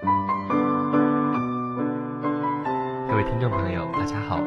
[0.00, 0.06] 各
[3.16, 4.38] 位听众朋友，大家好，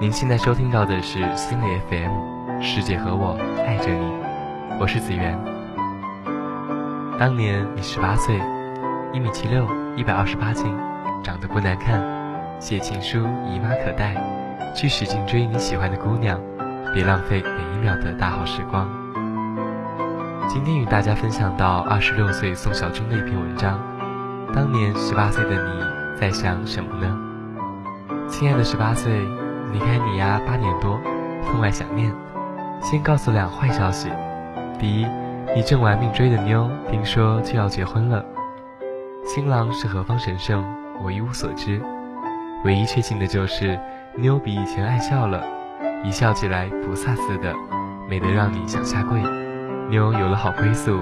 [0.00, 3.36] 您现在收听到的是心理 FM，世界和我
[3.66, 4.12] 爱着你，
[4.80, 5.38] 我是子源。
[7.18, 8.40] 当年你十八岁，
[9.12, 10.74] 一米七六，一百二十八斤，
[11.22, 12.02] 长得不难看，
[12.58, 14.16] 写情书姨妈可待，
[14.74, 16.40] 去使劲追你喜欢的姑娘，
[16.94, 18.88] 别浪费每一秒的大好时光。
[20.48, 23.78] 今天与大家分享到二十六岁宋小军的一篇文章。
[24.54, 25.82] 当年十八岁的你
[26.20, 27.18] 在想什么呢？
[28.28, 29.12] 亲爱的十八岁，
[29.72, 30.96] 离开你呀八年多，
[31.42, 32.14] 分外想念。
[32.80, 34.08] 先告诉两坏消息：
[34.78, 35.06] 第一，
[35.56, 38.24] 你正玩命追的妞，听说就要结婚了。
[39.24, 40.64] 新郎是何方神圣，
[41.02, 41.82] 我一无所知。
[42.64, 43.76] 唯一确信的就是
[44.14, 45.42] 妞比以前爱笑了，
[46.04, 47.52] 一笑起来菩萨似的，
[48.08, 49.20] 美得让你想下跪。
[49.90, 51.00] 妞有了好归宿，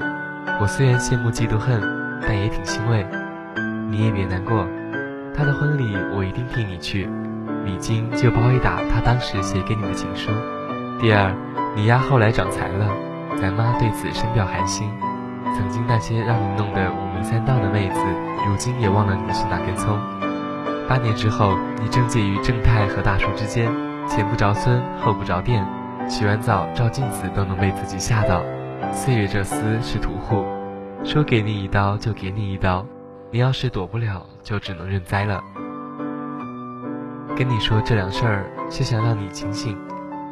[0.59, 1.83] 我虽然羡慕嫉妒恨，
[2.23, 3.07] 但也挺欣慰。
[3.93, 4.67] 你也别难过，
[5.37, 7.07] 他的婚礼我一定替你去，
[7.67, 10.31] 礼金就包一打他当时写给你的情书。
[10.99, 11.31] 第二，
[11.77, 12.89] 你丫后来长财了，
[13.39, 14.89] 咱妈对此深表寒心。
[15.55, 18.01] 曾经那些让你弄得五迷三道的妹子，
[18.49, 19.99] 如今也忘了你是哪根葱。
[20.89, 23.71] 八年之后，你正介于正太和大叔之间，
[24.09, 25.67] 前不着村后不着店，
[26.09, 28.43] 洗完澡照镜子都能被自己吓到。
[28.91, 30.47] 岁月这厮是屠户，
[31.05, 32.87] 说给你一刀就给你一刀。
[33.35, 35.43] 你要是躲不了，就只能认栽了。
[37.35, 39.75] 跟你说这两事儿，是想让你清醒，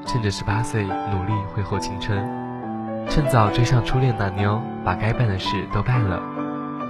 [0.05, 2.23] 趁着十八岁努力挥霍青春，
[3.09, 6.21] 趁早追上初恋那妞，把该办的事都办了。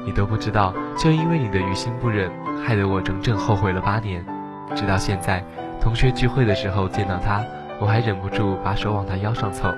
[0.04, 2.28] 你都不知道，就因为你的于心不忍，
[2.66, 4.26] 害得我整整后悔了八年。
[4.74, 5.44] 直到现在，
[5.80, 7.40] 同学聚会的时候见到他，
[7.78, 9.72] 我还忍不住把手往他腰上凑。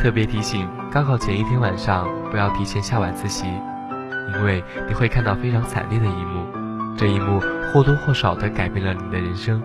[0.00, 3.46] 特别提醒：高考前一天晚上，不要提前下晚自习。
[4.34, 6.46] 因为你会看到非常惨烈的一幕，
[6.96, 7.40] 这一幕
[7.72, 9.62] 或多或少地改变了你的人生。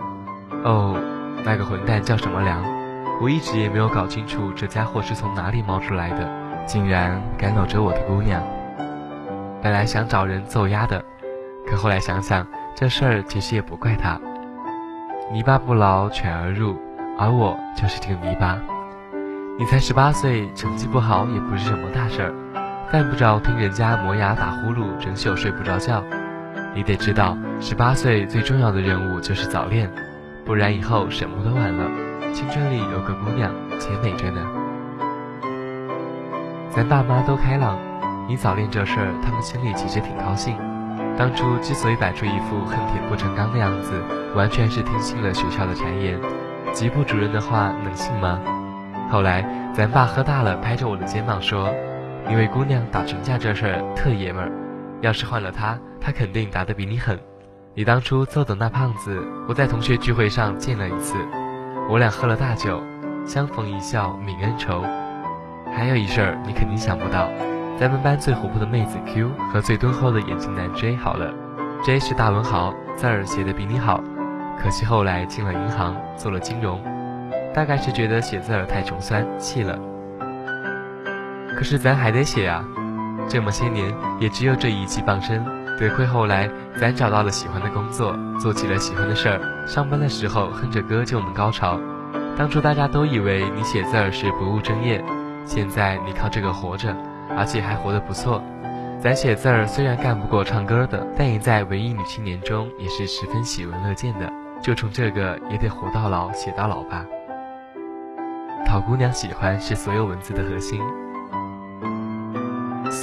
[0.64, 0.96] 哦，
[1.44, 2.62] 那个混蛋叫什么良？
[3.22, 6.28] 我一直也没有搞清楚这家伙是从哪里冒出来的，
[6.66, 8.42] 竟然敢搂着我的姑娘。
[9.62, 11.02] 本来想找人揍丫的，
[11.66, 14.20] 可后来想想，这事儿其实也不怪他。
[15.32, 16.76] 泥巴不劳，犬而入，
[17.18, 18.58] 而我就是这个泥巴。
[19.58, 22.34] 你才十八岁，成绩不好也不是什么大事儿。
[22.94, 26.00] 犯不着听人家磨牙打呼噜，整宿睡不着觉。
[26.76, 29.90] 你得知道，十八岁最重要的任务就是早恋，
[30.44, 31.90] 不然以后什么都晚了。
[32.32, 33.50] 青春里有个姑娘，
[33.80, 34.40] 且美着呢。
[36.70, 37.76] 咱爸妈都开朗，
[38.28, 40.56] 你早恋这事儿，他们心里其实挺高兴。
[41.18, 44.00] 当初之所以摆出一副恨铁不成钢的样子，
[44.36, 46.16] 完全是听信了学校的谗言。
[46.72, 48.38] 吉部主任的话能信吗？
[49.10, 49.44] 后来
[49.74, 51.68] 咱爸喝大了，拍着我的肩膀说。
[52.26, 54.50] 你为姑娘打群架这事儿特爷们儿，
[55.02, 57.18] 要是换了他，他肯定打得比你狠。
[57.74, 61.16] 你当初揍的那胖子，我在同学聚会上见了一次，
[61.88, 62.82] 我俩喝了大酒，
[63.26, 64.82] 相逢一笑泯恩仇。
[65.70, 67.28] 还有一事儿你肯定想不到，
[67.78, 71.30] 咱们班最活泼的妹子 Q 和最敦厚的眼镜男 J 好了
[71.82, 74.02] ，J 是大文豪，字儿写的比你好，
[74.58, 76.80] 可惜后来进了银行做了金融，
[77.52, 79.78] 大概是觉得写字儿太穷酸，气了。
[81.56, 82.64] 可是咱还得写啊，
[83.28, 85.44] 这么些年也只有这一技傍身。
[85.76, 86.48] 得亏后来
[86.78, 91.80] 咱找到了喜欢的工作，做起了喜欢的事儿，上班的时候哼着歌就能高潮。
[92.36, 95.04] 当初大家都以为你写字儿是不务正业，
[95.44, 96.94] 现在你靠这个活着，
[97.36, 98.42] 而且还活得不错。
[99.00, 104.32] 咱写字儿虽然干不过唱歌的，但也在文艺女青年中也是十分喜闻乐见的。
[104.62, 107.04] 就冲这个也得活到老写到老吧。
[108.64, 110.80] 讨姑娘喜欢是所有文字的核心。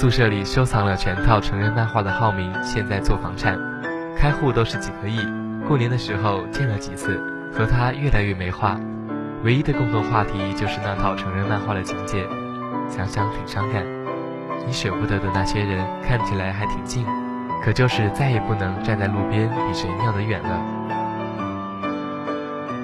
[0.02, 3.56] 宿舍里收藏了全套成人漫画的浩明，现在做房产，
[4.16, 5.24] 开户都是几个亿。
[5.68, 7.22] 过年的时候见了几次，
[7.56, 8.76] 和他越来越没话。
[9.44, 12.26] 唯一的共同话题就是那套成人漫画的情节，
[12.88, 13.86] 想想挺伤感。
[14.66, 17.06] 你舍不得的那些人看起来还挺近，
[17.62, 20.60] 可就是再也不能站在路边比谁尿得远了。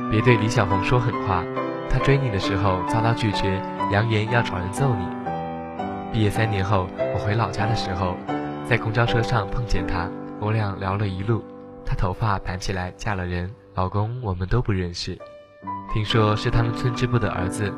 [0.09, 1.43] 别对李小红说狠话，
[1.91, 3.61] 他追你的时候遭到拒绝，
[3.91, 5.18] 扬言要找人揍你。
[6.13, 8.17] 毕业三年后，我回老家的时候，
[8.65, 10.09] 在公交车上碰见她，
[10.41, 11.45] 我俩聊了一路。
[11.85, 15.17] 她头发盘起来，嫁了人，老公我们都不认识，
[15.93, 17.73] 听说是他们村支部的儿子。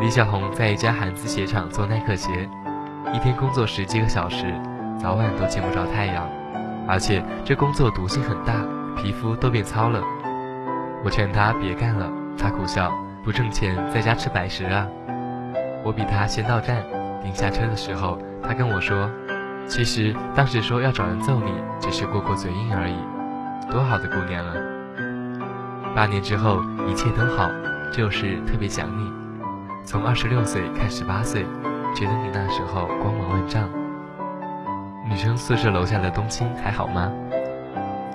[0.00, 2.48] 李小红在一家韩资鞋厂做耐克鞋，
[3.14, 4.52] 一天工作十几个小时，
[5.00, 6.28] 早晚都见不着太阳，
[6.86, 8.54] 而且这工作毒性很大，
[8.96, 10.02] 皮肤都变糙了。
[11.04, 12.92] 我劝她别干了，她苦笑
[13.24, 14.86] ：“不挣钱，在家吃白食啊。”
[15.84, 16.97] 我比她先到站。
[17.24, 19.10] 临下车的时候，他跟我说
[19.68, 22.96] ：“其实当时说要找人揍你，只是过过嘴瘾而已，
[23.70, 24.54] 多好的姑娘啊！
[25.94, 27.48] 八年之后一切都好，
[27.92, 29.10] 就是特别想你。
[29.84, 31.44] 从二十六岁看十八岁，
[31.94, 33.68] 觉得你那时候光芒万丈。
[35.08, 37.10] 女生宿舍楼下的冬青还好吗？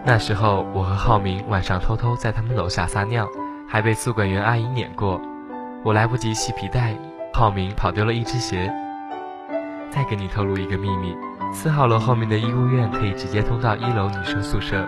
[0.05, 3.27] 那时候我和浩明晚上偷偷在他们楼下撒尿，
[3.67, 5.19] 还被宿管员阿姨撵过。
[5.83, 6.95] 我来不及系皮带，
[7.33, 8.71] 浩明跑丢了一只鞋。
[9.93, 11.15] 再给你透露一个秘密：
[11.53, 14.83] 四号楼后面的医务院可以直接通到一楼女生宿舍。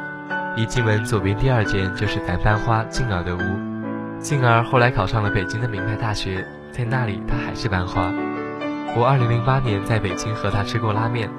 [0.57, 4.19] 一进门，左边第二间就是咱班花静儿的屋。
[4.19, 8.12] 静儿后来考上了北京的名牌大学，在那里她还是班花。
[8.98, 11.30] 我二零零八年在北京和她吃过拉面。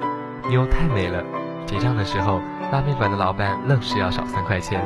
[0.47, 1.21] 妞太美了，
[1.65, 2.39] 结账的时候，
[2.71, 4.81] 拉面馆的老板愣是要少三块钱。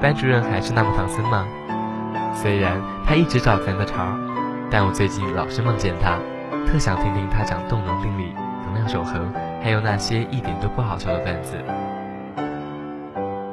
[0.00, 1.44] 班主任还是那么唐僧吗？
[2.32, 4.16] 虽然他一直找咱的茬，
[4.70, 6.16] 但我最近老是梦见他，
[6.66, 8.32] 特想听听他讲动能定理、
[8.64, 9.32] 能量守恒，
[9.62, 11.56] 还有那些一点都不好笑的段子。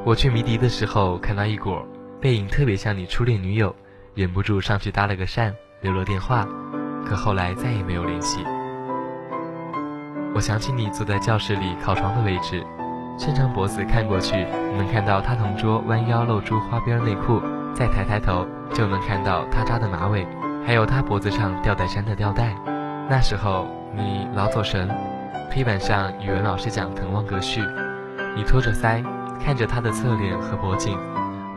[0.03, 1.85] 我去迷笛的时候看到一果，
[2.21, 3.75] 背影特别像你初恋女友，
[4.13, 6.45] 忍不住上去搭了个讪，留了电话，
[7.05, 8.45] 可后来再也没有联系。
[10.35, 12.63] 我想起你坐在教室里靠窗的位置，
[13.17, 14.45] 伸长脖子看过去，
[14.77, 17.41] 能看到他同桌弯腰露出花边内裤，
[17.73, 20.27] 再抬抬头就能看到他扎的马尾，
[20.65, 22.53] 还有他脖子上吊带衫的吊带。
[23.07, 24.89] 那时候你老走神，
[25.51, 27.61] 黑板上语文老师讲滕王阁序，
[28.35, 29.03] 你托着腮
[29.39, 30.97] 看着他的侧脸和脖颈，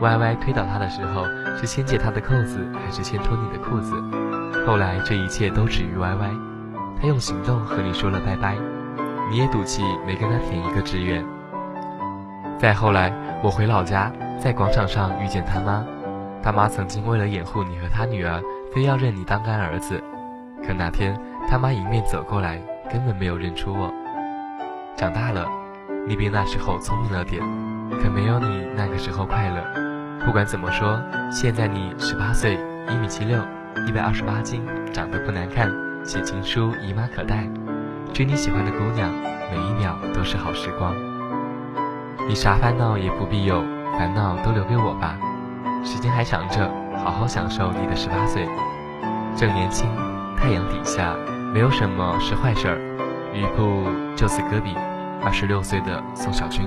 [0.01, 1.25] 歪歪推倒他的时候
[1.57, 3.95] 是先解他的扣子还是先脱你的裤子？
[4.67, 6.29] 后来这一切都止于歪歪。
[7.01, 8.55] 他用行动和你说了拜拜，
[9.31, 11.25] 你也赌气没跟他填一个志愿。
[12.59, 13.11] 再后来，
[13.41, 15.83] 我回老家，在广场上遇见他妈，
[16.43, 18.39] 他妈曾经为了掩护你和他女儿，
[18.71, 19.99] 非要认你当干儿子。
[20.61, 21.17] 可那天
[21.47, 22.59] 他妈迎面走过来，
[22.91, 23.93] 根本没有认出我。
[24.95, 25.47] 长大了，
[26.07, 27.41] 你比那时候聪明了点，
[28.01, 30.25] 可没有你那个时候快乐。
[30.25, 30.99] 不管怎么说，
[31.31, 32.59] 现在你十八岁，
[32.89, 33.39] 一米七六，
[33.87, 35.71] 一百二十八斤，长得不难看。
[36.03, 37.47] 写情书，姨妈可待；
[38.13, 39.11] 追你喜欢的姑娘，
[39.51, 40.95] 每一秒都是好时光。
[42.27, 43.61] 你啥烦恼也不必有，
[43.97, 45.17] 烦恼都留给我吧。
[45.83, 48.47] 时间还长着，好好享受你的十八岁。
[49.35, 49.89] 正年轻，
[50.39, 51.15] 太阳底下，
[51.53, 52.77] 没有什么是坏事儿。
[53.33, 54.73] 雨布就此搁笔。
[55.21, 56.65] 二十六岁的宋小军。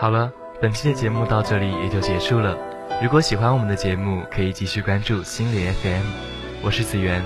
[0.00, 2.56] 好了，本期的节目到这里也就结束了。
[3.02, 6.04] 如果喜欢我们的节目，可以继续关注心理 FM。
[6.62, 7.22] 我是子源，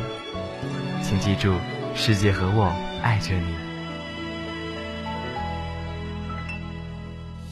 [1.00, 1.54] 请记住，
[1.94, 3.67] 世界和我爱着你。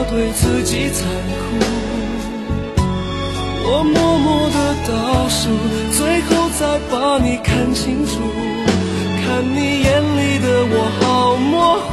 [0.00, 1.60] 我对自己残酷。
[3.66, 4.56] 我默默的
[4.88, 5.50] 倒数，
[5.92, 8.12] 最后再把你看清楚。
[9.22, 11.92] 看你眼里的我好模糊，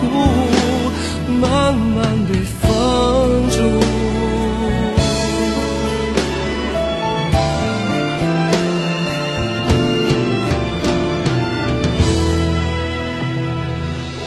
[1.42, 2.66] 慢慢被封
[3.52, 3.60] 住。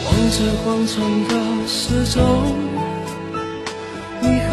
[0.04, 1.32] 望着广场的
[1.66, 2.20] 时钟，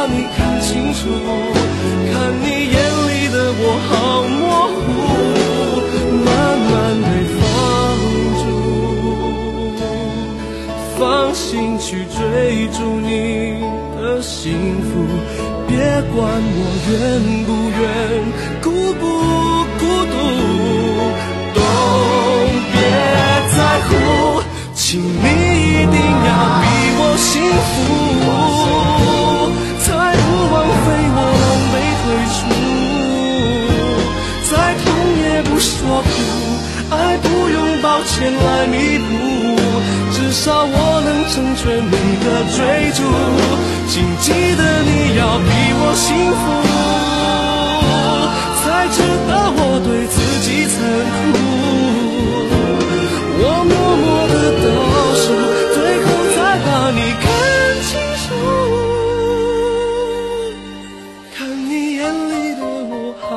[0.00, 1.00] 把你看清楚，
[2.10, 2.74] 看你眼
[3.06, 3.92] 里的我好
[4.32, 4.40] 模
[4.80, 4.88] 糊，
[6.24, 6.26] 慢
[6.70, 6.72] 慢
[7.04, 7.44] 被放
[8.40, 8.48] 逐，
[10.98, 10.98] 放
[11.34, 12.18] 心去追
[12.68, 13.12] 逐你
[14.00, 14.88] 的幸福，
[15.68, 15.76] 别
[16.14, 16.18] 管
[16.56, 16.96] 我愿
[17.44, 17.84] 不愿，
[18.62, 18.68] 孤
[40.40, 40.72] 至少我
[41.04, 41.92] 能成全你
[42.24, 42.58] 的追
[42.96, 43.04] 逐，
[43.86, 46.40] 请记得你要比我幸福，
[48.64, 48.96] 才值
[49.28, 50.80] 得我对自己残
[51.36, 51.36] 酷，
[53.36, 54.64] 我默默的倒
[55.12, 55.22] 数。
[55.74, 57.28] 最后才把你看
[57.84, 57.92] 清
[58.24, 58.32] 楚，
[61.36, 63.28] 看你眼里的我好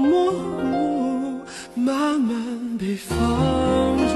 [0.00, 1.38] 模糊，
[1.76, 2.34] 慢慢
[2.76, 3.14] 被放
[4.08, 4.10] 逐，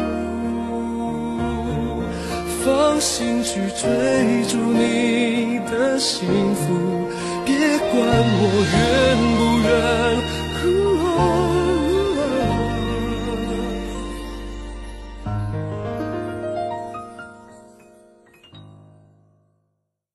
[3.02, 7.08] 心去追逐你的幸福，
[7.44, 7.52] 别
[7.90, 8.42] 管我
[8.72, 8.78] 愿
[9.36, 10.11] 不愿。